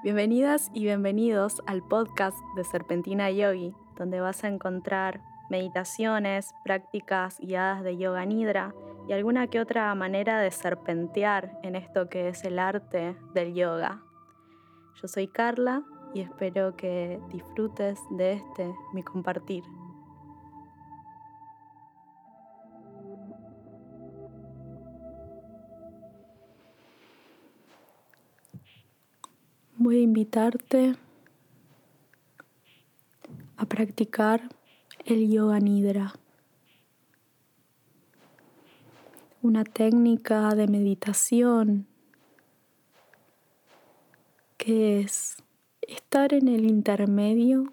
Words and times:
Bienvenidas 0.00 0.70
y 0.72 0.84
bienvenidos 0.84 1.60
al 1.66 1.82
podcast 1.82 2.38
de 2.54 2.62
Serpentina 2.62 3.32
Yogi, 3.32 3.74
donde 3.96 4.20
vas 4.20 4.44
a 4.44 4.48
encontrar 4.48 5.20
meditaciones, 5.50 6.54
prácticas 6.62 7.40
guiadas 7.40 7.82
de 7.82 7.96
yoga 7.96 8.24
nidra 8.24 8.76
y 9.08 9.12
alguna 9.12 9.48
que 9.48 9.58
otra 9.58 9.92
manera 9.96 10.40
de 10.40 10.52
serpentear 10.52 11.58
en 11.64 11.74
esto 11.74 12.08
que 12.08 12.28
es 12.28 12.44
el 12.44 12.60
arte 12.60 13.16
del 13.34 13.54
yoga. 13.54 14.00
Yo 15.02 15.08
soy 15.08 15.26
Carla 15.26 15.82
y 16.14 16.20
espero 16.20 16.76
que 16.76 17.20
disfrutes 17.32 17.98
de 18.10 18.34
este 18.34 18.72
mi 18.94 19.02
compartir. 19.02 19.64
Voy 29.88 30.00
a 30.00 30.02
invitarte 30.02 30.96
a 33.56 33.64
practicar 33.64 34.54
el 35.06 35.30
yoga 35.30 35.60
nidra, 35.60 36.12
una 39.40 39.64
técnica 39.64 40.54
de 40.54 40.68
meditación 40.68 41.86
que 44.58 45.00
es 45.00 45.42
estar 45.80 46.34
en 46.34 46.48
el 46.48 46.66
intermedio 46.66 47.72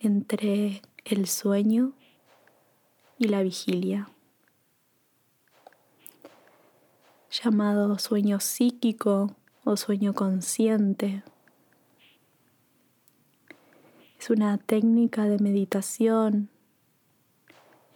entre 0.00 0.82
el 1.04 1.28
sueño 1.28 1.92
y 3.16 3.28
la 3.28 3.44
vigilia, 3.44 4.08
llamado 7.30 7.96
sueño 8.00 8.40
psíquico 8.40 9.36
o 9.64 9.76
sueño 9.76 10.14
consciente. 10.14 11.22
Es 14.18 14.30
una 14.30 14.58
técnica 14.58 15.24
de 15.24 15.38
meditación 15.38 16.48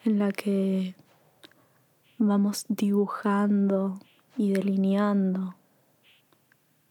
en 0.05 0.19
la 0.19 0.33
que 0.33 0.95
vamos 2.19 2.65
dibujando 2.69 3.99
y 4.37 4.53
delineando 4.53 5.55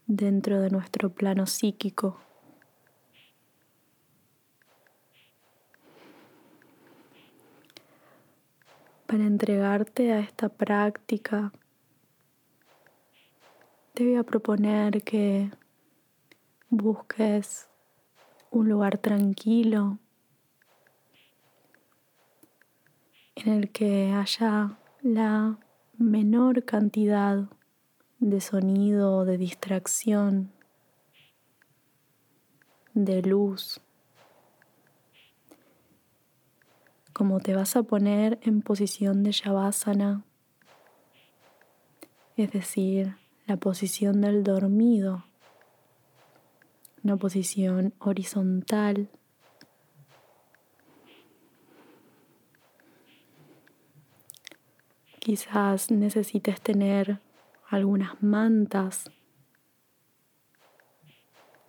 dentro 0.06 0.60
de 0.60 0.70
nuestro 0.70 1.10
plano 1.10 1.46
psíquico. 1.46 2.18
Para 9.06 9.24
entregarte 9.24 10.12
a 10.12 10.20
esta 10.20 10.48
práctica 10.48 11.52
te 13.96 14.04
voy 14.04 14.16
a 14.16 14.24
proponer 14.24 15.02
que 15.04 15.50
busques 16.68 17.66
un 18.50 18.68
lugar 18.68 18.98
tranquilo 18.98 19.98
en 23.36 23.54
el 23.54 23.72
que 23.72 24.12
haya 24.12 24.78
la 25.00 25.58
menor 25.96 26.66
cantidad 26.66 27.48
de 28.18 28.42
sonido 28.42 29.24
de 29.24 29.38
distracción, 29.38 30.52
de 32.92 33.22
luz. 33.22 33.80
Como 37.14 37.40
te 37.40 37.54
vas 37.54 37.76
a 37.76 37.82
poner 37.82 38.38
en 38.42 38.60
posición 38.60 39.22
de 39.22 39.32
Shavasana, 39.32 40.22
es 42.36 42.52
decir, 42.52 43.16
la 43.46 43.56
posición 43.56 44.20
del 44.22 44.42
dormido, 44.42 45.24
una 47.04 47.16
posición 47.16 47.94
horizontal. 48.00 49.08
Quizás 55.20 55.92
necesites 55.92 56.60
tener 56.60 57.20
algunas 57.68 58.20
mantas, 58.20 59.10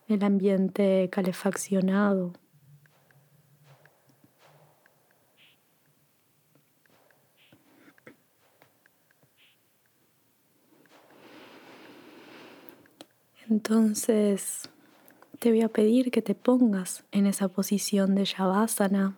el 0.08 0.24
ambiente 0.24 1.10
calefaccionado. 1.12 2.34
Entonces 13.50 14.70
te 15.40 15.52
voy 15.52 15.62
a 15.62 15.70
pedir 15.70 16.12
que 16.12 16.22
te 16.22 16.36
pongas 16.36 17.06
en 17.14 17.26
esa 17.26 17.48
posición 17.48 18.14
de 18.14 18.26
Shavasana, 18.26 19.16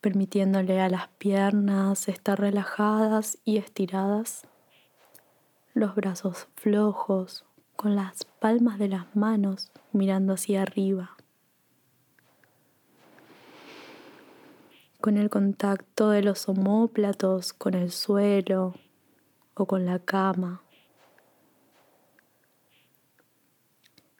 permitiéndole 0.00 0.80
a 0.80 0.88
las 0.88 1.08
piernas 1.08 2.08
estar 2.08 2.40
relajadas 2.40 3.36
y 3.44 3.58
estiradas, 3.58 4.46
los 5.74 5.94
brazos 5.94 6.48
flojos, 6.54 7.44
con 7.76 7.94
las 7.94 8.24
palmas 8.24 8.78
de 8.78 8.88
las 8.88 9.14
manos 9.14 9.70
mirando 9.92 10.32
hacia 10.32 10.62
arriba. 10.62 11.16
Con 15.02 15.18
el 15.18 15.28
contacto 15.28 16.08
de 16.08 16.22
los 16.22 16.48
omóplatos 16.48 17.52
con 17.52 17.74
el 17.74 17.90
suelo 17.90 18.74
o 19.54 19.66
con 19.66 19.84
la 19.84 19.98
cama. 19.98 20.62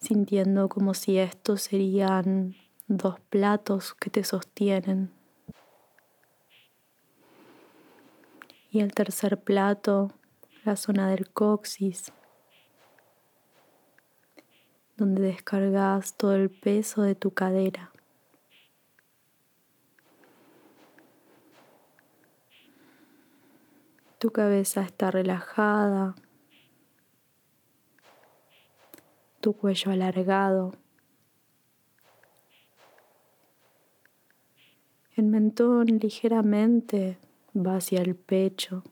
Sintiendo 0.01 0.69
como 0.69 0.95
si 0.95 1.19
estos 1.19 1.63
serían 1.63 2.57
dos 2.89 3.21
platos 3.21 3.95
que 3.95 4.11
te 4.11 4.25
sostienen. 4.25 5.13
Y 8.71 8.81
el 8.81 8.93
tercer 8.93 9.39
plato, 9.39 10.13
la 10.65 10.77
zona 10.77 11.09
del 11.11 11.31
coxis, 11.31 12.13
donde 14.97 15.23
descargas 15.23 16.15
todo 16.17 16.35
el 16.35 16.51
peso 16.51 17.03
de 17.03 17.15
tu 17.15 17.33
cadera. 17.33 17.91
Tu 24.19 24.31
cabeza 24.31 24.83
está 24.83 25.11
relajada, 25.11 26.15
tu 29.41 29.55
cuello 29.55 29.91
alargado. 29.91 30.75
El 35.17 35.27
mentón 35.27 35.87
ligeramente 35.87 37.19
va 37.55 37.77
hacia 37.77 38.01
el 38.01 38.15
pecho. 38.15 38.83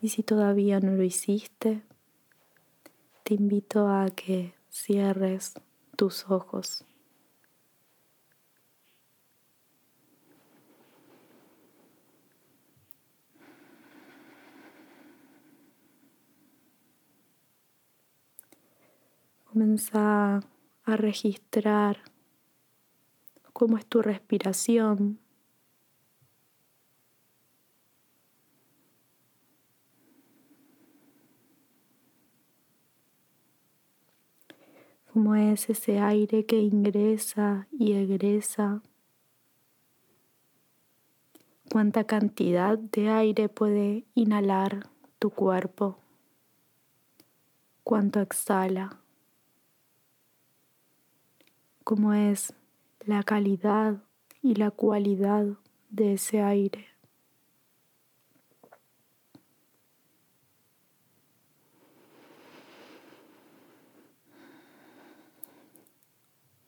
Y 0.00 0.08
si 0.08 0.22
todavía 0.22 0.80
no 0.80 0.92
lo 0.92 1.02
hiciste, 1.02 1.82
te 3.22 3.34
invito 3.34 3.88
a 3.88 4.06
que 4.10 4.54
cierres 4.70 5.54
tus 5.96 6.30
ojos. 6.30 6.84
Comienza 19.56 20.42
a 20.84 20.96
registrar 20.98 22.02
cómo 23.54 23.78
es 23.78 23.86
tu 23.86 24.02
respiración. 24.02 25.18
Cómo 35.10 35.36
es 35.36 35.70
ese 35.70 36.00
aire 36.00 36.44
que 36.44 36.60
ingresa 36.60 37.66
y 37.72 37.94
egresa. 37.94 38.82
Cuánta 41.72 42.04
cantidad 42.04 42.76
de 42.76 43.08
aire 43.08 43.48
puede 43.48 44.04
inhalar 44.14 44.90
tu 45.18 45.30
cuerpo. 45.30 45.96
Cuánto 47.84 48.20
exhala 48.20 49.00
cómo 51.86 52.14
es 52.14 52.52
la 53.04 53.22
calidad 53.22 54.02
y 54.42 54.56
la 54.56 54.72
cualidad 54.72 55.46
de 55.88 56.14
ese 56.14 56.42
aire. 56.42 56.88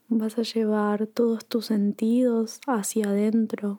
Vas 0.08 0.38
a 0.38 0.42
llevar 0.42 1.08
todos 1.08 1.44
tus 1.46 1.66
sentidos 1.66 2.60
hacia 2.68 3.08
adentro. 3.08 3.78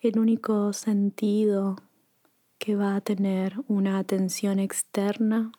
el 0.00 0.18
único 0.18 0.72
sentido 0.72 1.76
que 2.58 2.76
va 2.76 2.96
a 2.96 3.00
tener 3.00 3.54
una 3.66 3.98
atención 3.98 4.58
externa 4.58 5.52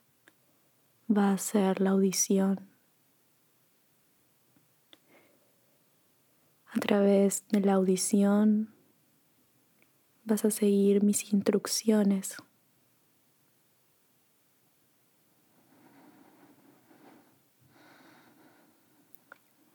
va 1.09 1.31
a 1.31 1.37
ser 1.37 1.79
la 1.79 1.91
audición. 1.91 2.67
A 6.73 6.79
través 6.79 7.45
de 7.49 7.61
la 7.61 7.73
audición 7.73 8.73
vas 10.25 10.43
a 10.43 10.51
seguir 10.51 11.03
mis 11.03 11.33
instrucciones. 11.33 12.35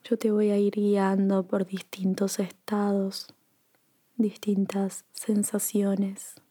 Yo 0.04 0.18
te 0.18 0.30
voy 0.30 0.50
a 0.50 0.58
ir 0.58 0.74
guiando 0.74 1.46
por 1.46 1.64
distintos 1.64 2.38
estados, 2.38 3.28
distintas 4.16 5.06
sensaciones. 5.12 6.41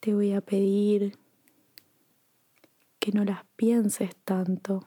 Te 0.00 0.14
voy 0.14 0.32
a 0.32 0.40
pedir 0.40 1.18
que 2.98 3.12
no 3.12 3.24
las 3.24 3.44
pienses 3.56 4.16
tanto, 4.24 4.80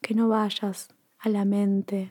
que 0.00 0.14
no 0.14 0.28
vayas 0.28 0.88
a 1.18 1.28
la 1.28 1.44
mente, 1.44 2.10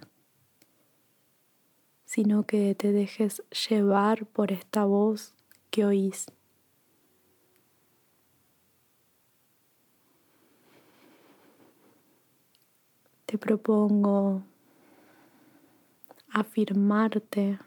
sino 2.05 2.43
que 2.43 2.73
te 2.75 2.91
dejes 2.91 3.43
llevar 3.67 4.25
por 4.25 4.51
esta 4.51 4.85
voz 4.85 5.35
que 5.69 5.85
oís. 5.85 6.27
te 13.31 13.37
propongo 13.37 14.43
afirmarte, 16.33 17.59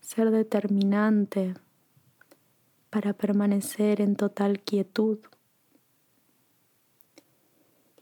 ser 0.00 0.30
determinante 0.30 1.54
para 2.96 3.12
permanecer 3.12 4.00
en 4.00 4.16
total 4.16 4.60
quietud. 4.60 5.18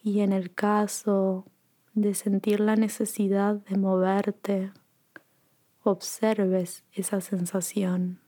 Y 0.05 0.20
en 0.20 0.32
el 0.32 0.55
caso 0.55 1.46
de 1.94 2.14
sentir 2.14 2.61
la 2.61 2.76
necesidad 2.76 3.56
de 3.56 3.76
moverte, 3.76 4.73
observes 5.82 6.85
esa 6.93 7.20
sensación. 7.20 8.20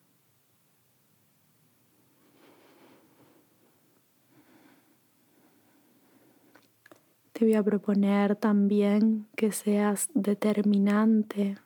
Te 7.33 7.45
voy 7.45 7.55
a 7.55 7.63
proponer 7.63 8.35
también 8.35 9.29
que 9.37 9.53
seas 9.53 10.09
determinante 10.15 11.59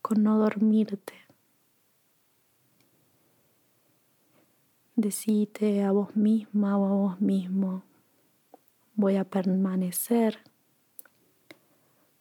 con 0.00 0.22
no 0.22 0.38
dormirte. 0.38 1.19
Decite 5.00 5.82
a 5.82 5.92
vos 5.92 6.14
misma 6.14 6.76
o 6.76 6.84
a 6.84 6.90
vos 6.90 7.20
mismo, 7.22 7.84
voy 8.94 9.16
a 9.16 9.24
permanecer 9.24 10.40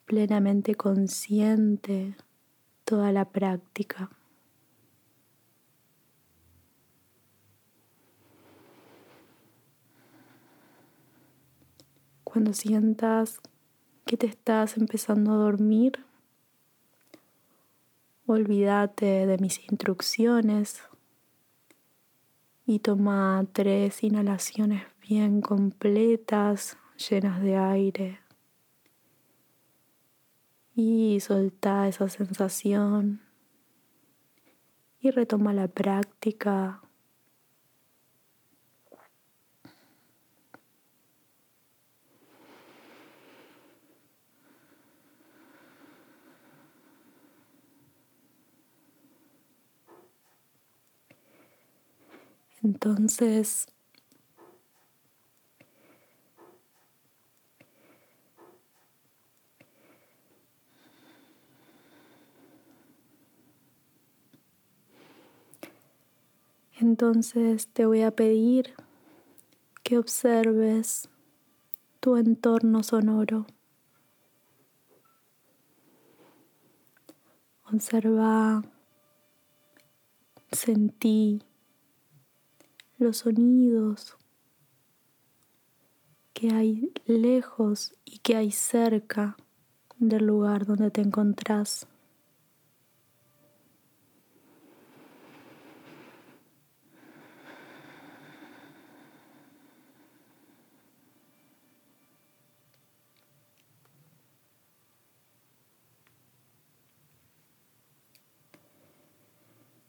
plenamente 0.05 0.75
consciente 0.75 2.15
toda 2.85 3.11
la 3.11 3.25
práctica. 3.25 4.09
Cuando 12.23 12.53
sientas 12.53 13.41
que 14.05 14.15
te 14.15 14.27
estás 14.27 14.77
empezando 14.77 15.33
a 15.33 15.35
dormir, 15.35 16.05
olvídate 18.25 19.25
de 19.27 19.37
mis 19.37 19.69
instrucciones 19.69 20.81
y 22.69 22.77
toma 22.77 23.47
tres 23.51 24.03
inhalaciones 24.03 24.83
bien 25.01 25.41
completas, 25.41 26.77
llenas 27.09 27.41
de 27.41 27.57
aire. 27.57 28.19
Y 30.75 31.19
solta 31.19 31.87
esa 31.87 32.07
sensación 32.09 33.21
y 34.99 35.09
retoma 35.09 35.51
la 35.51 35.67
práctica 35.67 36.83
Entonces, 52.61 53.67
entonces 66.79 67.67
te 67.67 67.85
voy 67.85 68.01
a 68.01 68.11
pedir 68.11 68.73
que 69.83 69.97
observes 69.97 71.09
tu 72.01 72.17
entorno 72.17 72.83
sonoro. 72.83 73.45
Observa, 77.71 78.63
sentí 80.51 81.41
los 82.99 83.17
sonidos 83.17 84.17
que 86.33 86.51
hay 86.51 86.91
lejos 87.05 87.95
y 88.05 88.19
que 88.19 88.35
hay 88.35 88.51
cerca 88.51 89.37
del 89.97 90.25
lugar 90.25 90.65
donde 90.65 90.91
te 90.91 91.01
encontrás. 91.01 91.87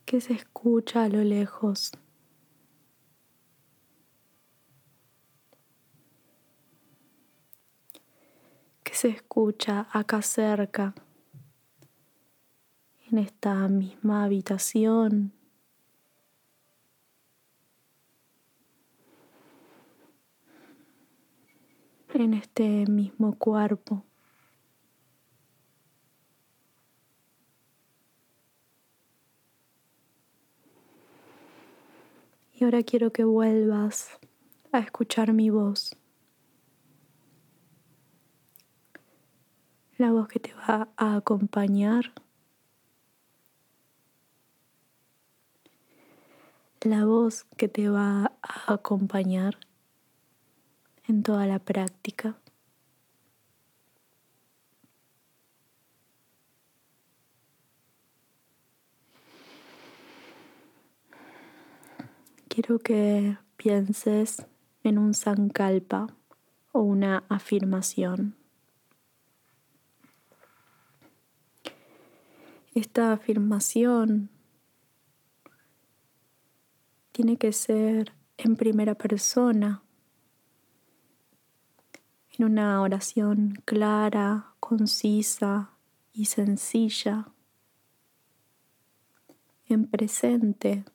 que 0.06 0.20
se 0.20 0.32
escucha 0.32 1.04
a 1.04 1.08
lo 1.08 1.22
lejos. 1.22 1.92
Se 9.00 9.08
escucha 9.08 9.86
acá 9.92 10.20
cerca, 10.20 10.94
en 13.10 13.16
esta 13.16 13.66
misma 13.66 14.24
habitación. 14.24 15.32
en 22.12 22.34
este 22.34 22.84
mismo 22.86 23.38
cuerpo. 23.38 24.04
Y 32.52 32.64
ahora 32.64 32.82
quiero 32.82 33.10
que 33.10 33.24
vuelvas 33.24 34.18
a 34.72 34.80
escuchar 34.80 35.32
mi 35.32 35.48
voz. 35.48 35.99
La 40.00 40.12
voz 40.12 40.28
que 40.28 40.40
te 40.40 40.54
va 40.54 40.88
a 40.96 41.16
acompañar, 41.16 42.14
la 46.80 47.04
voz 47.04 47.44
que 47.58 47.68
te 47.68 47.90
va 47.90 48.32
a 48.40 48.72
acompañar 48.72 49.58
en 51.06 51.22
toda 51.22 51.44
la 51.46 51.58
práctica. 51.58 52.38
Quiero 62.48 62.78
que 62.78 63.36
pienses 63.58 64.46
en 64.82 64.96
un 64.96 65.12
sankalpa 65.12 66.06
o 66.72 66.80
una 66.80 67.24
afirmación. 67.28 68.39
Esta 72.80 73.12
afirmación 73.12 74.30
tiene 77.12 77.36
que 77.36 77.52
ser 77.52 78.14
en 78.38 78.56
primera 78.56 78.94
persona, 78.94 79.82
en 82.38 82.46
una 82.46 82.80
oración 82.80 83.60
clara, 83.66 84.54
concisa 84.60 85.72
y 86.14 86.24
sencilla, 86.24 87.28
en 89.66 89.86
presente. 89.86 90.86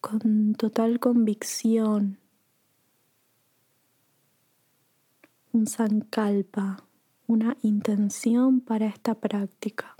con 0.00 0.54
total 0.54 0.98
convicción, 0.98 2.23
un 5.54 5.68
sankalpa, 5.68 6.82
una 7.28 7.56
intención 7.62 8.60
para 8.60 8.86
esta 8.86 9.14
práctica. 9.14 9.94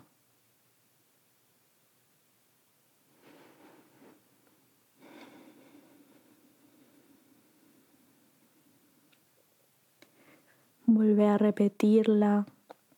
Vuelve 10.87 11.29
a 11.29 11.39
repetirla 11.39 12.47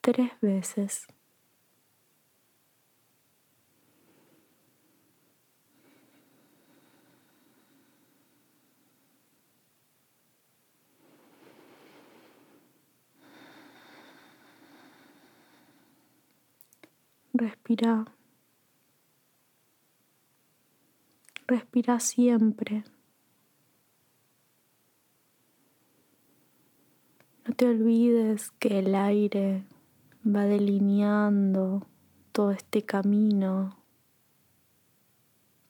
tres 0.01 0.31
veces. 0.41 1.07
Respira. 17.47 18.05
Respira 21.47 22.01
siempre. 22.01 22.83
No 27.47 27.55
te 27.55 27.69
olvides 27.69 28.51
que 28.59 28.81
el 28.81 28.97
aire 28.97 29.65
va 30.27 30.43
delineando 30.43 31.87
todo 32.33 32.51
este 32.51 32.83
camino, 32.83 33.79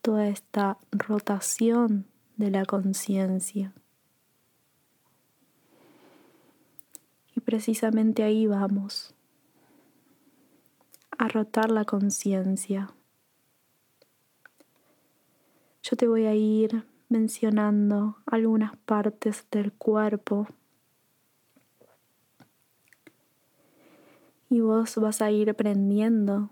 toda 0.01 0.29
esta 0.29 0.79
rotación 0.89 2.07
de 2.37 2.49
la 2.49 2.65
conciencia. 2.65 3.71
Y 7.35 7.39
precisamente 7.41 8.23
ahí 8.23 8.47
vamos 8.47 9.13
a 11.17 11.27
rotar 11.27 11.71
la 11.71 11.85
conciencia. 11.85 12.89
Yo 15.83 15.95
te 15.95 16.07
voy 16.07 16.25
a 16.25 16.35
ir 16.35 16.85
mencionando 17.09 18.17
algunas 18.25 18.75
partes 18.77 19.45
del 19.51 19.71
cuerpo 19.71 20.47
y 24.49 24.61
vos 24.61 24.95
vas 24.97 25.21
a 25.21 25.31
ir 25.31 25.53
prendiendo 25.55 26.49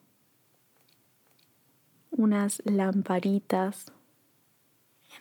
unas 2.11 2.61
lamparitas 2.65 3.91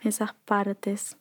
en 0.01 0.09
esas 0.09 0.35
partes 0.35 1.17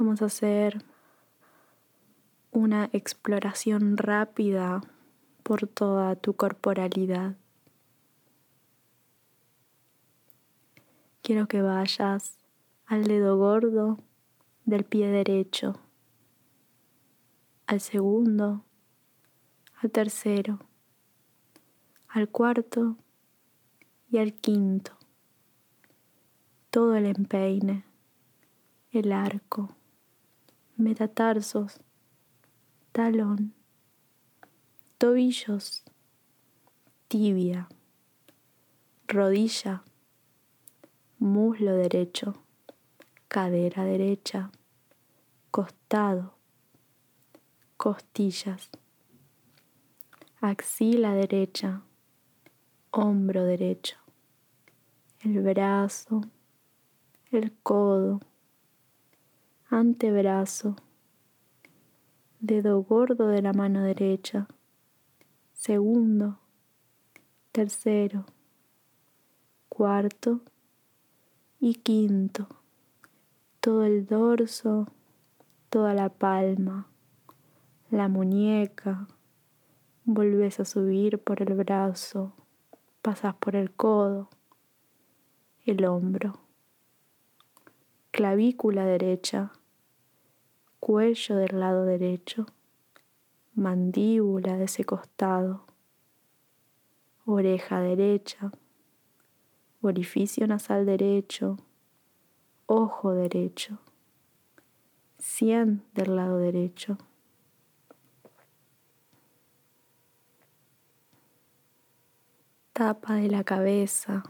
Vamos 0.00 0.22
a 0.22 0.24
hacer 0.24 0.82
una 2.52 2.88
exploración 2.94 3.98
rápida 3.98 4.80
por 5.42 5.66
toda 5.66 6.16
tu 6.16 6.32
corporalidad. 6.32 7.36
Quiero 11.20 11.48
que 11.48 11.60
vayas 11.60 12.38
al 12.86 13.04
dedo 13.04 13.36
gordo 13.36 13.98
del 14.64 14.84
pie 14.84 15.08
derecho, 15.08 15.78
al 17.66 17.82
segundo, 17.82 18.64
al 19.82 19.90
tercero, 19.90 20.60
al 22.08 22.26
cuarto 22.30 22.96
y 24.10 24.16
al 24.16 24.32
quinto. 24.32 24.92
Todo 26.70 26.96
el 26.96 27.04
empeine, 27.04 27.84
el 28.92 29.12
arco 29.12 29.76
metatarsos, 30.80 31.78
talón, 32.92 33.52
tobillos, 34.98 35.84
tibia, 37.08 37.68
rodilla, 39.06 39.84
muslo 41.18 41.74
derecho, 41.74 42.34
cadera 43.28 43.84
derecha, 43.84 44.50
costado, 45.50 46.34
costillas, 47.76 48.70
axila 50.40 51.12
derecha, 51.12 51.82
hombro 52.90 53.44
derecho, 53.44 53.98
el 55.20 55.40
brazo, 55.42 56.22
el 57.30 57.52
codo, 57.62 58.20
antebrazo, 59.72 60.74
dedo 62.40 62.82
gordo 62.82 63.28
de 63.28 63.40
la 63.40 63.52
mano 63.52 63.84
derecha, 63.84 64.48
segundo, 65.52 66.40
tercero, 67.52 68.26
cuarto 69.68 70.40
y 71.60 71.74
quinto, 71.74 72.48
todo 73.60 73.84
el 73.84 74.06
dorso, 74.06 74.88
toda 75.68 75.94
la 75.94 76.08
palma, 76.08 76.88
la 77.90 78.08
muñeca, 78.08 79.06
volvés 80.04 80.58
a 80.58 80.64
subir 80.64 81.20
por 81.20 81.42
el 81.42 81.54
brazo, 81.54 82.32
pasas 83.02 83.36
por 83.36 83.54
el 83.54 83.70
codo, 83.70 84.30
el 85.64 85.84
hombro, 85.84 86.40
clavícula 88.10 88.84
derecha, 88.84 89.52
cuello 90.80 91.36
del 91.36 91.60
lado 91.60 91.84
derecho, 91.84 92.46
mandíbula 93.54 94.56
de 94.56 94.64
ese 94.64 94.84
costado, 94.84 95.66
oreja 97.26 97.80
derecha, 97.80 98.50
orificio 99.82 100.46
nasal 100.46 100.86
derecho, 100.86 101.58
ojo 102.66 103.12
derecho, 103.12 103.78
sien 105.18 105.84
del 105.94 106.16
lado 106.16 106.38
derecho. 106.38 106.96
Tapa 112.72 113.16
de 113.16 113.28
la 113.28 113.44
cabeza, 113.44 114.22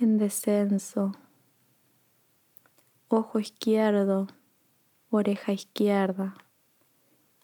en 0.00 0.16
descenso, 0.16 1.10
ojo 3.08 3.40
izquierdo, 3.40 4.28
oreja 5.10 5.52
izquierda, 5.52 6.36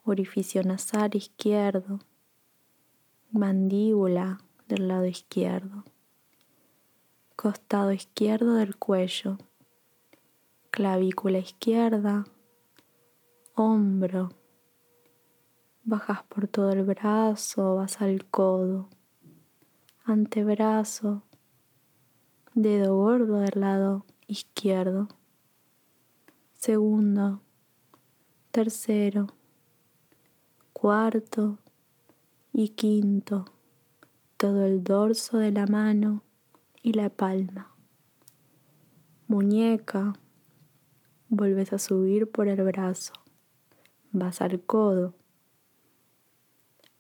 orificio 0.04 0.62
nasal 0.62 1.16
izquierdo, 1.16 1.99
mandíbula 3.32 4.38
del 4.68 4.87
lado 4.87 5.06
izquierdo, 5.06 5.84
costado 7.34 7.90
izquierdo 7.90 8.54
del 8.54 8.76
cuello, 8.76 9.38
clavícula 10.70 11.38
izquierda, 11.38 12.25
hombro, 13.56 14.30
bajas 15.82 16.23
por 16.23 16.46
todo 16.46 16.70
el 16.70 16.84
brazo, 16.84 17.75
vas 17.75 18.00
al 18.00 18.25
codo, 18.26 18.88
antebrazo, 20.04 21.25
dedo 22.54 22.96
gordo 22.96 23.40
del 23.40 23.61
lado 23.61 24.06
izquierdo, 24.26 25.08
segundo, 26.54 27.42
tercero, 28.50 29.26
cuarto. 30.73 31.58
Y 32.56 32.68
quinto, 32.68 33.46
todo 34.37 34.64
el 34.64 34.84
dorso 34.84 35.38
de 35.38 35.50
la 35.50 35.66
mano 35.66 36.23
y 36.82 36.92
la 36.92 37.11
palma. 37.11 37.75
Muñeca, 39.26 40.12
vuelves 41.28 41.73
a 41.73 41.80
subir 41.80 42.30
por 42.30 42.46
el 42.46 42.62
brazo, 42.62 43.12
vas 44.12 44.40
al 44.40 44.61
codo, 44.61 45.14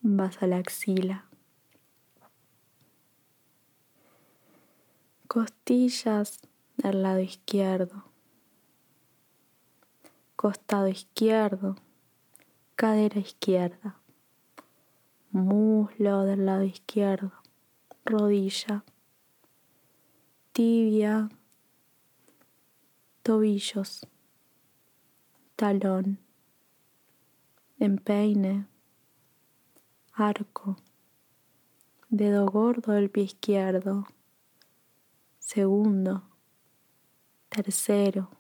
vas 0.00 0.42
a 0.42 0.48
la 0.48 0.56
axila. 0.56 1.28
Costillas 5.28 6.40
del 6.76 7.02
lado 7.02 7.20
izquierdo, 7.20 8.04
costado 10.36 10.88
izquierdo, 10.88 11.76
cadera 12.76 13.20
izquierda, 13.20 13.96
muslo 15.30 16.24
del 16.24 16.44
lado 16.44 16.64
izquierdo, 16.64 17.32
rodilla, 18.04 18.84
tibia, 20.52 21.30
tobillos, 23.22 24.06
talón, 25.56 26.18
empeine, 27.78 28.66
arco, 30.12 30.76
dedo 32.10 32.44
gordo 32.46 32.92
del 32.92 33.10
pie 33.10 33.24
izquierdo, 33.24 34.06
segundo, 35.44 36.22
tercero, 37.50 38.30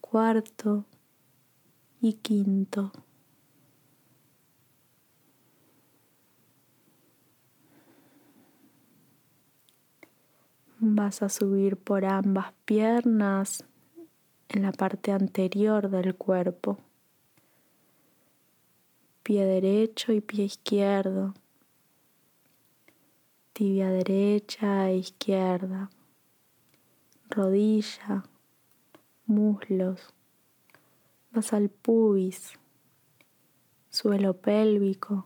cuarto 0.00 0.84
y 2.00 2.12
quinto. 2.14 2.92
Vas 10.78 11.22
a 11.22 11.28
subir 11.28 11.76
por 11.76 12.04
ambas 12.04 12.52
piernas 12.64 13.64
en 14.48 14.62
la 14.62 14.70
parte 14.70 15.10
anterior 15.10 15.90
del 15.90 16.14
cuerpo. 16.14 16.78
Pie 19.24 19.44
derecho 19.44 20.12
y 20.12 20.20
pie 20.20 20.44
izquierdo. 20.44 21.34
Tibia 23.58 23.90
derecha 23.90 24.88
e 24.88 24.98
izquierda. 24.98 25.90
Rodilla, 27.28 28.22
muslos. 29.26 30.14
Vas 31.32 31.52
al 31.52 31.68
pubis, 31.68 32.52
suelo 33.90 34.34
pélvico, 34.34 35.24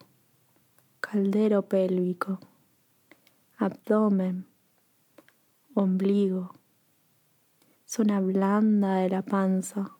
caldero 1.01 1.69
pélvico, 1.69 2.41
abdomen. 3.59 4.47
Ombligo, 5.75 6.55
zona 7.87 8.19
blanda 8.21 8.95
de 8.95 9.11
la 9.11 9.21
panza, 9.21 9.99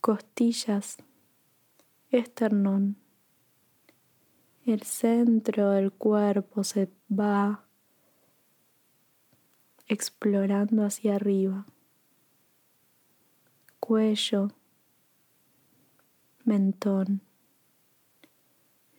costillas, 0.00 0.96
esternón. 2.10 3.03
El 4.66 4.82
centro 4.82 5.70
del 5.70 5.92
cuerpo 5.92 6.64
se 6.64 6.90
va 7.10 7.64
explorando 9.86 10.84
hacia 10.84 11.16
arriba. 11.16 11.66
Cuello, 13.78 14.48
mentón, 16.44 17.20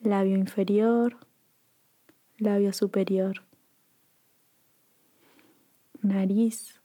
labio 0.01 0.37
inferior, 0.37 1.17
labio 2.37 2.71
superior 2.71 3.45
nariz, 6.05 6.81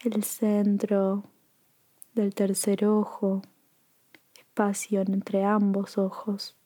el 0.00 0.22
centro 0.22 1.24
del 2.14 2.34
tercer 2.34 2.84
ojo, 2.84 3.42
espacio 4.38 5.00
entre 5.00 5.44
ambos 5.44 5.96
ojos, 5.96 6.57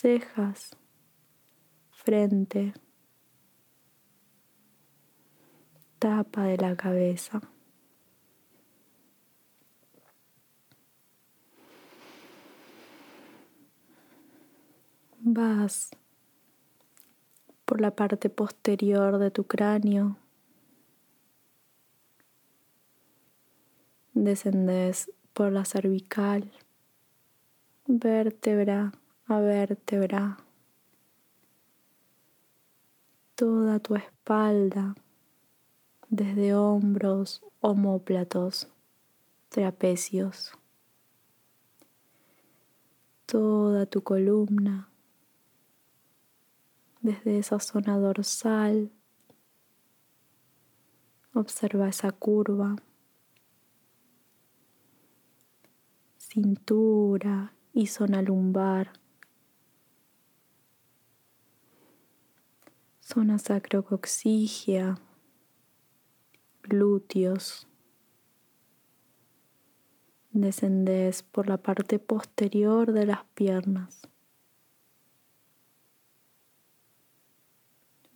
cejas, 0.00 0.76
frente, 1.90 2.72
tapa 5.98 6.44
de 6.44 6.56
la 6.56 6.76
cabeza. 6.76 7.40
Vas 15.18 15.90
por 17.64 17.80
la 17.80 17.90
parte 17.90 18.30
posterior 18.30 19.18
de 19.18 19.32
tu 19.32 19.48
cráneo. 19.48 20.16
Descendes 24.14 25.10
por 25.32 25.50
la 25.50 25.64
cervical, 25.64 26.52
vértebra 27.88 28.92
a 29.28 29.40
vértebra. 29.40 30.38
Toda 33.34 33.78
tu 33.78 33.94
espalda, 33.94 34.94
desde 36.08 36.54
hombros, 36.54 37.42
homóplatos, 37.60 38.68
trapecios. 39.50 40.52
Toda 43.26 43.84
tu 43.84 44.02
columna 44.02 44.88
desde 47.02 47.38
esa 47.38 47.60
zona 47.60 47.98
dorsal. 47.98 48.90
Observa 51.34 51.88
esa 51.88 52.10
curva. 52.12 52.76
Cintura 56.16 57.52
y 57.72 57.86
zona 57.86 58.22
lumbar. 58.22 58.92
Zona 63.10 63.38
sacrocoxigia. 63.38 64.98
Glúteos. 66.62 67.66
Descendes 70.32 71.22
por 71.22 71.48
la 71.48 71.56
parte 71.56 71.98
posterior 72.00 72.92
de 72.92 73.06
las 73.06 73.24
piernas. 73.32 74.02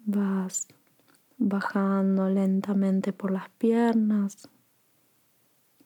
Vas 0.04 0.68
bajando 1.38 2.28
lentamente 2.28 3.14
por 3.14 3.30
las 3.30 3.48
piernas, 3.48 4.50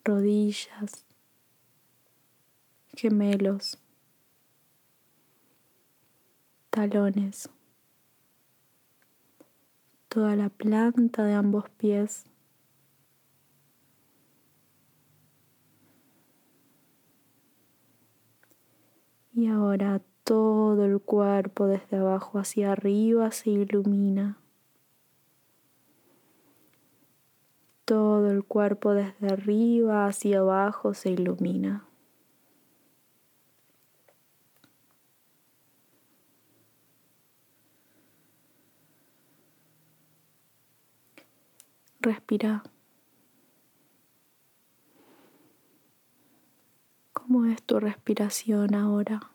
rodillas, 0.02 1.06
gemelos, 2.92 3.78
talones, 6.70 7.48
toda 10.16 10.34
la 10.34 10.48
planta 10.48 11.24
de 11.24 11.34
ambos 11.34 11.68
pies. 11.76 12.24
Y 19.34 19.48
ahora 19.48 20.00
todo 20.24 20.86
el 20.86 21.02
cuerpo 21.02 21.66
desde 21.66 21.98
abajo 21.98 22.38
hacia 22.38 22.72
arriba 22.72 23.30
se 23.30 23.50
ilumina. 23.50 24.38
Todo 27.84 28.30
el 28.30 28.42
cuerpo 28.42 28.94
desde 28.94 29.28
arriba 29.28 30.06
hacia 30.06 30.38
abajo 30.38 30.94
se 30.94 31.10
ilumina. 31.10 31.84
Respira. 42.06 42.62
¿Cómo 47.12 47.46
es 47.46 47.60
tu 47.64 47.80
respiración 47.80 48.76
ahora? 48.76 49.32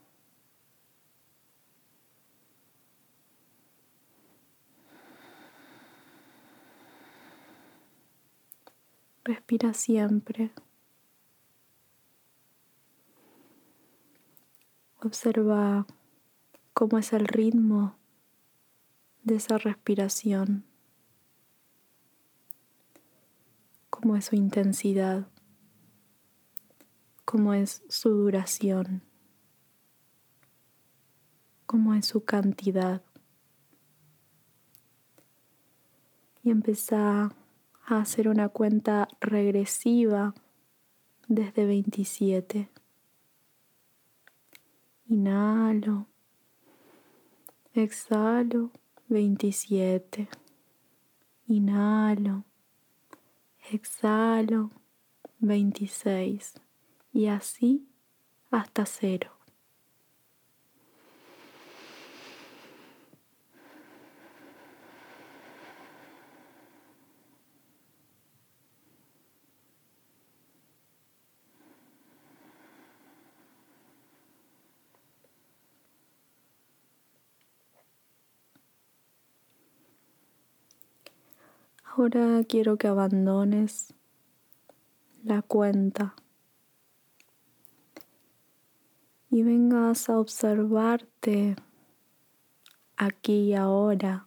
Respira 9.26 9.74
siempre. 9.74 10.52
Observa 15.02 15.86
cómo 16.74 17.00
es 17.00 17.12
el 17.12 17.28
ritmo 17.28 17.98
de 19.24 19.36
esa 19.36 19.58
respiración, 19.58 20.71
cómo 24.12 24.18
es 24.18 24.26
su 24.26 24.36
intensidad, 24.36 25.26
cómo 27.24 27.54
es 27.54 27.82
su 27.88 28.10
duración, 28.10 29.04
cómo 31.66 31.94
es 31.94 32.08
su 32.08 32.26
cantidad. 32.26 33.04
Y 36.44 36.50
empieza 36.50 37.32
a 37.86 37.98
hacer 38.02 38.28
una 38.28 38.50
cuenta 38.50 39.08
regresiva 39.22 40.34
desde 41.30 41.66
27. 41.66 42.70
Inhalo, 45.06 46.08
exhalo 47.74 48.72
27. 49.08 50.28
Inhalo, 51.48 52.44
exhalo 53.76 54.70
26 55.40 56.56
y 57.14 57.28
así 57.28 57.88
hasta 58.52 58.86
cero. 58.86 59.41
Ahora 81.94 82.42
quiero 82.48 82.78
que 82.78 82.88
abandones 82.88 83.94
la 85.26 85.42
cuenta 85.42 86.16
y 89.30 89.44
vengas 89.44 90.10
a 90.10 90.18
observarte 90.18 91.58
aquí 92.96 93.50
y 93.50 93.56
ahora 93.56 94.26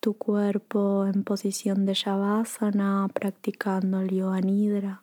tu 0.00 0.18
cuerpo 0.18 1.06
en 1.06 1.24
posición 1.24 1.86
de 1.86 1.94
Shavasana 1.94 3.08
practicando 3.14 4.02
el 4.02 4.10
Yoga. 4.10 5.00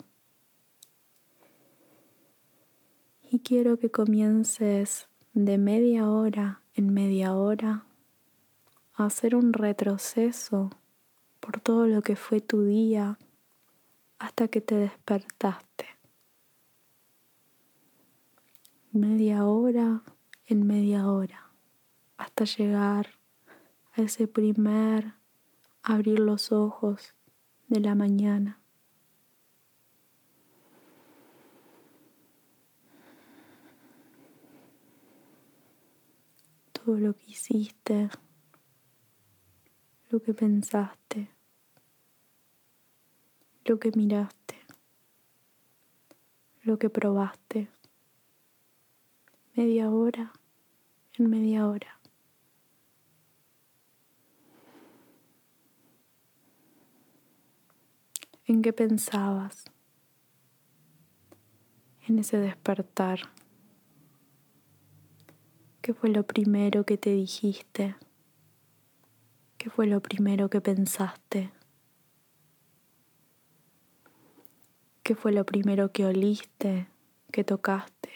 Y 3.31 3.39
quiero 3.39 3.79
que 3.79 3.89
comiences 3.89 5.09
de 5.33 5.57
media 5.57 6.07
hora 6.07 6.61
en 6.75 6.93
media 6.93 7.33
hora 7.33 7.83
a 8.93 9.05
hacer 9.05 9.35
un 9.35 9.53
retroceso 9.53 10.69
por 11.47 11.61
todo 11.61 11.87
lo 11.87 12.01
que 12.01 12.17
fue 12.17 12.41
tu 12.41 12.63
día 12.63 13.17
hasta 14.19 14.49
que 14.49 14.59
te 14.59 14.75
despertaste. 14.75 15.85
Media 18.91 19.45
hora 19.45 20.03
en 20.45 20.67
media 20.67 21.07
hora 21.07 21.53
hasta 22.17 22.43
llegar 22.43 23.11
a 23.93 24.01
ese 24.01 24.27
primer 24.27 25.13
abrir 25.83 26.19
los 26.19 26.51
ojos 26.51 27.15
de 27.69 27.79
la 27.79 27.95
mañana. 27.95 28.59
Todo 36.73 36.97
lo 36.97 37.13
que 37.13 37.31
hiciste, 37.31 38.09
lo 40.09 40.21
que 40.21 40.33
pensaste 40.33 41.36
lo 43.67 43.79
que 43.79 43.91
miraste, 43.91 44.55
lo 46.61 46.79
que 46.79 46.89
probaste. 46.89 47.69
Media 49.55 49.89
hora 49.89 50.31
en 51.17 51.29
media 51.29 51.67
hora. 51.67 51.99
¿En 58.45 58.61
qué 58.61 58.71
pensabas? 58.71 59.65
En 62.07 62.19
ese 62.19 62.37
despertar. 62.37 63.19
¿Qué 65.81 65.93
fue 65.93 66.09
lo 66.09 66.25
primero 66.25 66.85
que 66.85 66.97
te 66.97 67.09
dijiste? 67.09 67.97
¿Qué 69.57 69.69
fue 69.69 69.87
lo 69.87 70.01
primero 70.01 70.49
que 70.49 70.61
pensaste? 70.61 71.56
¿Qué 75.07 75.15
fue 75.15 75.31
lo 75.31 75.45
primero 75.45 75.93
que 75.93 76.03
oliste, 76.05 76.89
que 77.31 77.45
tocaste? 77.45 78.11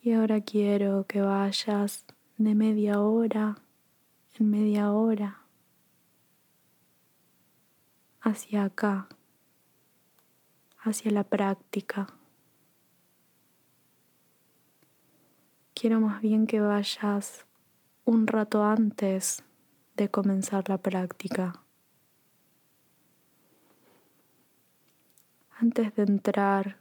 Y 0.00 0.12
ahora 0.12 0.40
quiero 0.40 1.08
que 1.08 1.22
vayas 1.22 2.04
de 2.36 2.54
media 2.54 3.00
hora 3.00 3.56
en 4.38 4.48
media 4.48 4.92
hora 4.92 5.42
hacia 8.20 8.62
acá, 8.62 9.08
hacia 10.78 11.10
la 11.10 11.24
práctica. 11.24 12.06
Quiero 15.74 15.98
más 15.98 16.22
bien 16.22 16.46
que 16.46 16.60
vayas 16.60 17.44
un 18.04 18.28
rato 18.28 18.62
antes 18.62 19.42
de 19.96 20.08
comenzar 20.12 20.68
la 20.68 20.78
práctica. 20.78 21.65
Antes 25.58 25.94
de 25.94 26.02
entrar 26.02 26.76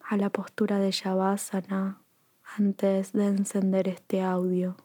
a 0.00 0.16
la 0.16 0.30
postura 0.30 0.78
de 0.78 0.90
Shavasana, 0.90 2.02
antes 2.56 3.12
de 3.12 3.26
encender 3.26 3.88
este 3.88 4.22
audio. 4.22 4.76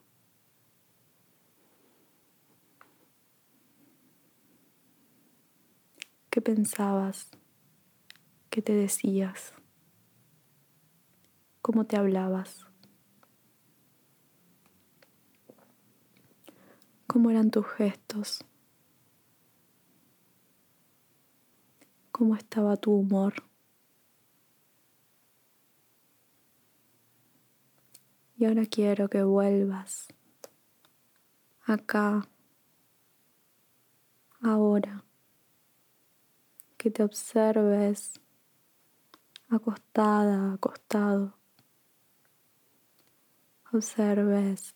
¿Qué 6.28 6.42
pensabas? 6.42 7.30
¿Qué 8.50 8.60
te 8.60 8.74
decías? 8.74 9.54
¿Cómo 11.62 11.84
te 11.84 11.96
hablabas? 11.96 12.66
¿Cómo 17.06 17.30
eran 17.30 17.50
tus 17.50 17.66
gestos? 17.66 18.44
Cómo 22.18 22.34
estaba 22.34 22.76
tu 22.76 22.90
humor. 22.90 23.32
Y 28.36 28.44
ahora 28.44 28.66
quiero 28.66 29.08
que 29.08 29.22
vuelvas 29.22 30.08
acá, 31.62 32.28
ahora, 34.42 35.04
que 36.76 36.90
te 36.90 37.04
observes 37.04 38.20
acostada, 39.48 40.54
acostado. 40.54 41.34
Observes 43.72 44.74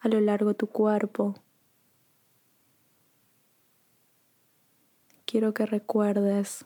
a 0.00 0.08
lo 0.08 0.20
largo 0.20 0.54
tu 0.54 0.66
cuerpo 0.66 1.36
quiero 5.28 5.52
que 5.52 5.66
recuerdes 5.66 6.64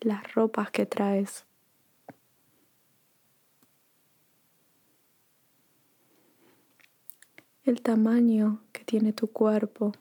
las 0.00 0.32
ropas 0.32 0.70
que 0.70 0.86
traes. 0.86 1.44
El 7.64 7.82
tamaño 7.82 8.62
que 8.72 8.82
tiene 8.84 9.12
tu 9.12 9.30
cuerpo. 9.30 9.92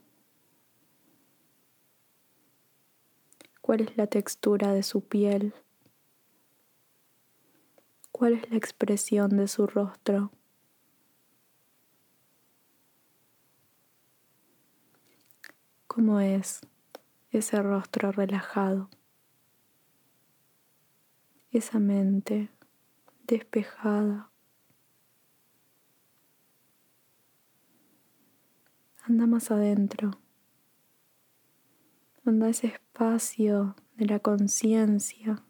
¿Cuál 3.60 3.82
es 3.82 3.98
la 3.98 4.08
textura 4.08 4.72
de 4.72 4.84
su 4.84 5.02
piel? 5.02 5.54
¿Cuál 8.14 8.36
es 8.36 8.50
la 8.50 8.56
expresión 8.56 9.36
de 9.36 9.50
su 9.50 9.68
rostro? 9.68 10.32
¿Cómo 15.88 16.22
es? 16.22 16.62
Ese 17.38 17.62
rostro 17.62 18.12
relajado, 18.12 18.90
esa 21.52 21.80
mente 21.80 22.50
despejada. 23.28 24.30
Anda 29.04 29.28
más 29.28 29.52
adentro. 29.52 30.12
Anda 32.26 32.50
ese 32.50 32.68
espacio 32.68 33.76
de 33.98 34.06
la 34.08 34.20
conciencia. 34.20 35.44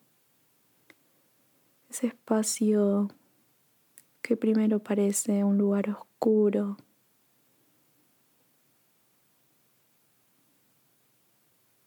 Ese 1.89 2.08
espacio 2.08 3.08
que 4.21 4.36
primero 4.36 4.80
parece 4.80 5.43
un 5.43 5.58
lugar 5.58 5.89
oscuro, 5.89 6.78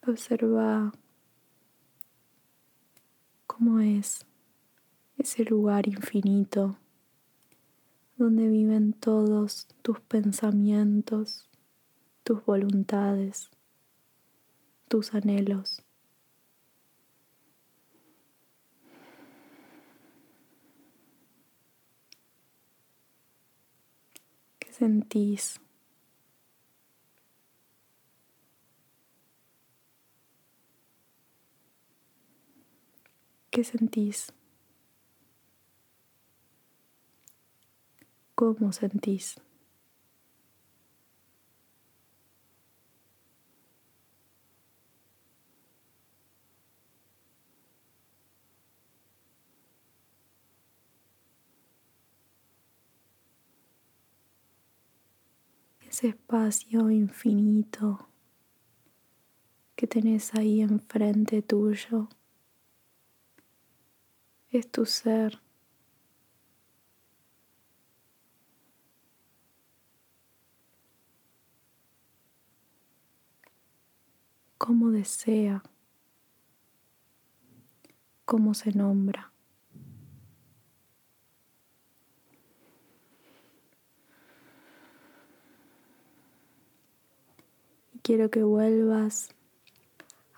Observa 0.09 0.91
cómo 3.45 3.79
es 3.79 4.25
ese 5.19 5.43
lugar 5.45 5.87
infinito 5.87 6.79
donde 8.17 8.47
viven 8.47 8.93
todos 8.93 9.67
tus 9.83 9.99
pensamientos, 9.99 11.47
tus 12.23 12.43
voluntades, 12.43 13.51
tus 14.87 15.13
anhelos. 15.13 15.83
¿Qué 24.57 24.73
sentís? 24.73 25.61
¿Qué 33.51 33.63
sentís? 33.63 34.31
¿Cómo 38.35 38.71
sentís? 38.71 39.35
ese 55.89 56.07
espacio 56.09 56.89
infinito 56.91 58.07
que 59.75 59.87
tenés 59.87 60.35
ahí 60.35 60.61
enfrente 60.61 61.41
tuyo 61.41 62.09
es 64.51 64.69
tu 64.71 64.85
ser. 64.85 65.39
Cómo 74.57 74.91
desea, 74.91 75.63
cómo 78.25 78.53
se 78.53 78.71
nombra. 78.73 79.29
quiero 88.09 88.31
que 88.31 88.41
vuelvas 88.41 89.29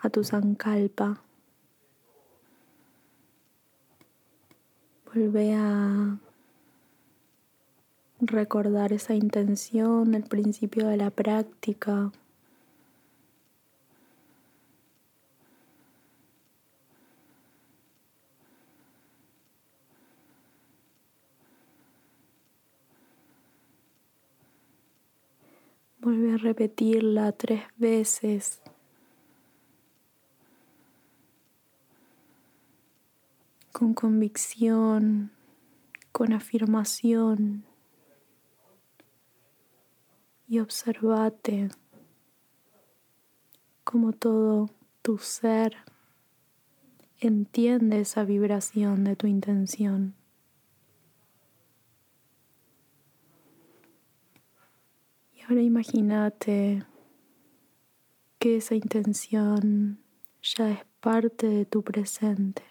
a 0.01 0.09
tu 0.09 0.25
sankalpa. 0.25 1.21
Vuelve 5.13 5.53
a 5.55 6.17
recordar 8.21 8.93
esa 8.93 9.13
intención 9.13 10.13
del 10.13 10.23
principio 10.23 10.87
de 10.87 10.95
la 10.95 11.09
práctica. 11.09 12.13
Vuelve 25.99 26.35
a 26.35 26.37
repetirla 26.37 27.33
tres 27.33 27.63
veces. 27.75 28.61
Con 33.81 33.95
convicción, 33.95 35.31
con 36.11 36.33
afirmación. 36.33 37.65
Y 40.47 40.59
observate 40.59 41.69
como 43.83 44.13
todo 44.13 44.69
tu 45.01 45.17
ser 45.17 45.77
entiende 47.21 48.01
esa 48.01 48.23
vibración 48.23 49.03
de 49.03 49.15
tu 49.15 49.25
intención. 49.25 50.13
Ahora 55.49 55.63
imagínate 55.63 56.85
que 58.37 58.57
esa 58.57 58.75
intención 58.75 59.97
ya 60.43 60.69
es 60.69 60.85
parte 60.99 61.47
de 61.47 61.65
tu 61.65 61.81
presente. 61.81 62.70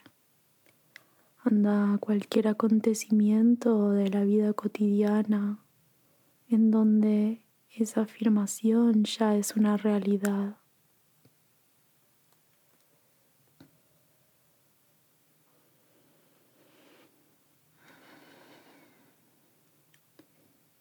Anda 1.43 1.95
a 1.95 1.99
cualquier 1.99 2.49
acontecimiento 2.49 3.93
de 3.93 4.11
la 4.11 4.25
vida 4.25 4.53
cotidiana 4.53 5.59
en 6.49 6.71
donde 6.71 7.43
esa 7.71 8.03
afirmación 8.03 9.05
ya 9.05 9.37
es 9.37 9.57
una 9.57 9.77
realidad. 9.79 10.57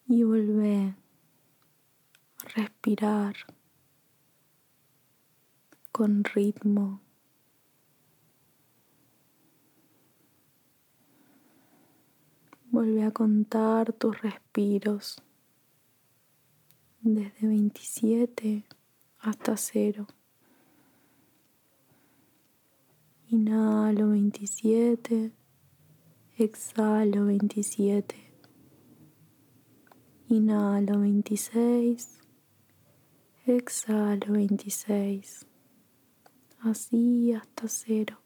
Y 0.06 0.24
vuelve 0.24 0.94
respirar 2.54 3.36
con 5.92 6.24
ritmo. 6.24 7.00
Vuelve 12.80 13.04
a 13.04 13.10
contar 13.10 13.92
tus 13.92 14.22
respiros 14.22 15.22
desde 17.02 17.46
27 17.46 18.64
hasta 19.18 19.58
0. 19.58 20.06
Inhalo 23.28 24.08
27, 24.08 25.30
exhalo 26.38 27.26
27. 27.26 28.16
Inhalo 30.30 31.00
26, 31.00 32.18
Exhalo 33.44 34.32
26. 34.32 35.46
Así 36.60 37.34
hasta 37.34 37.68
cero. 37.68 38.19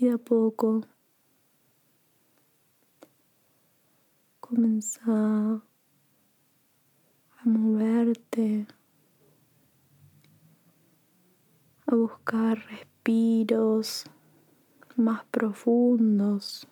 Y 0.00 0.06
de 0.06 0.12
a 0.14 0.16
poco 0.16 0.80
comenzar 4.40 5.60
a 7.36 7.44
moverte 7.44 8.66
a 11.86 11.94
buscar 11.94 12.56
respiros 12.70 14.06
más 14.96 15.22
profundos. 15.26 16.69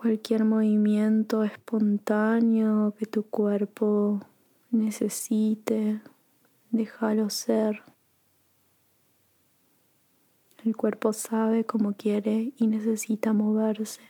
Cualquier 0.00 0.44
movimiento 0.44 1.42
espontáneo 1.42 2.94
que 2.96 3.06
tu 3.06 3.24
cuerpo 3.24 4.20
necesite, 4.70 6.00
déjalo 6.70 7.28
ser. 7.30 7.82
El 10.64 10.76
cuerpo 10.76 11.12
sabe 11.12 11.64
cómo 11.64 11.94
quiere 11.94 12.52
y 12.56 12.68
necesita 12.68 13.32
moverse. 13.32 14.02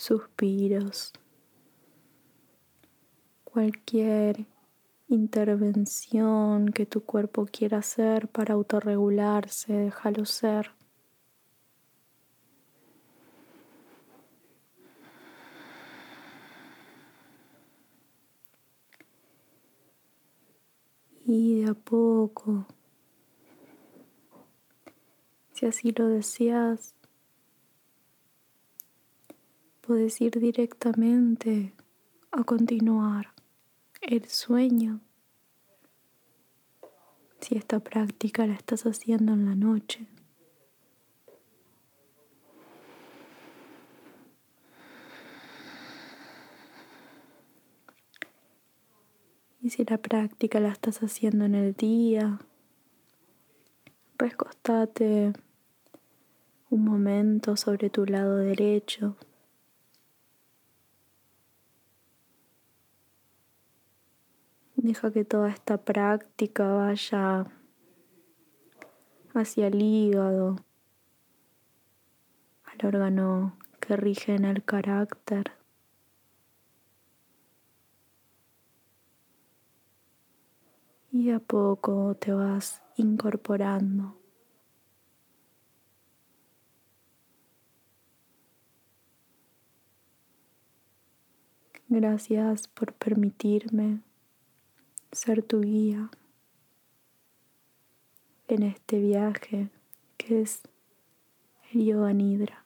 Suspiros. 0.00 1.12
Cualquier 3.44 4.46
intervención 5.08 6.72
que 6.72 6.86
tu 6.86 7.04
cuerpo 7.04 7.44
quiera 7.44 7.80
hacer 7.80 8.26
para 8.28 8.54
autorregularse, 8.54 9.74
déjalo 9.74 10.24
ser. 10.24 10.70
Y 21.26 21.60
de 21.60 21.70
a 21.72 21.74
poco, 21.74 22.64
si 25.52 25.66
así 25.66 25.92
lo 25.92 26.08
deseas, 26.08 26.94
puedes 29.90 30.20
ir 30.20 30.38
directamente 30.38 31.72
a 32.30 32.44
continuar 32.44 33.34
el 34.00 34.24
sueño. 34.28 35.00
Si 37.40 37.56
esta 37.56 37.80
práctica 37.80 38.46
la 38.46 38.54
estás 38.54 38.86
haciendo 38.86 39.32
en 39.32 39.46
la 39.46 39.56
noche. 39.56 40.06
Y 49.60 49.70
si 49.70 49.84
la 49.84 49.98
práctica 49.98 50.60
la 50.60 50.68
estás 50.68 51.02
haciendo 51.02 51.46
en 51.46 51.56
el 51.56 51.74
día, 51.74 52.38
recostate 54.18 55.32
un 56.70 56.84
momento 56.84 57.56
sobre 57.56 57.90
tu 57.90 58.06
lado 58.06 58.36
derecho. 58.36 59.16
Deja 64.82 65.12
que 65.12 65.26
toda 65.26 65.50
esta 65.50 65.76
práctica 65.76 66.66
vaya 66.72 67.44
hacia 69.34 69.66
el 69.66 69.82
hígado, 69.82 70.56
al 72.64 72.86
órgano 72.86 73.58
que 73.78 73.94
rige 73.98 74.34
en 74.34 74.46
el 74.46 74.64
carácter. 74.64 75.52
Y 81.12 81.30
a 81.30 81.40
poco 81.40 82.14
te 82.14 82.32
vas 82.32 82.80
incorporando. 82.96 84.16
Gracias 91.90 92.66
por 92.68 92.94
permitirme 92.94 94.00
ser 95.12 95.42
tu 95.42 95.60
guía 95.60 96.10
en 98.48 98.62
este 98.62 99.00
viaje 99.00 99.68
que 100.16 100.42
es 100.42 100.62
el 101.72 101.84
yoga 101.84 102.12
nidra. 102.12 102.64